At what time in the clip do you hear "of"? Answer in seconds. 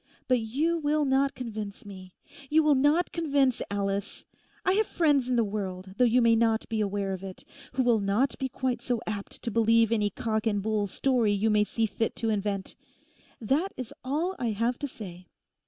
7.13-7.23